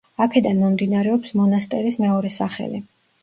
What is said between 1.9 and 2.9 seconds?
მეორე სახელი.